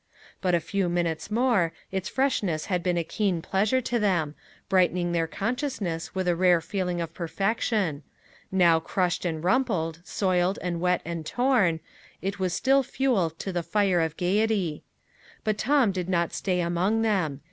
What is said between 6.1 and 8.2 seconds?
with a rare feeling of perfection;